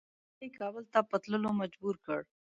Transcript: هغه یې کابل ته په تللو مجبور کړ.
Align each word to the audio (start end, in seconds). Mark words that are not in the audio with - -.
هغه 0.31 0.41
یې 0.43 0.47
کابل 0.59 0.83
ته 0.93 0.99
په 1.09 1.15
تللو 1.23 1.49
مجبور 1.61 1.95
کړ. 2.05 2.21